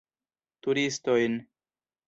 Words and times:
Turistojn. 0.61 1.39